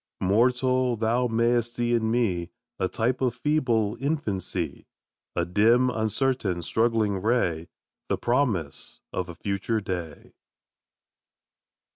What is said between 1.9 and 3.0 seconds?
in me A